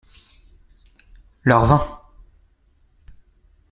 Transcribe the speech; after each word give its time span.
Leur 1.43 1.67
vin. 1.67 2.01